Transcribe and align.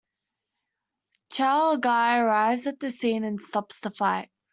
Chao 1.31 1.75
Gai 1.77 2.17
arrives 2.17 2.65
at 2.65 2.79
the 2.79 2.89
scene 2.89 3.23
and 3.23 3.39
stops 3.39 3.81
the 3.81 3.91
fight. 3.91 4.31